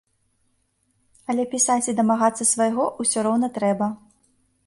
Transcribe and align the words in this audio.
Але 1.33 1.43
пісаць 1.51 1.89
і 1.93 1.93
дамагацца 1.99 2.49
свайго 2.53 2.83
ўсё 3.05 3.19
роўна 3.27 3.47
трэба. 3.59 3.93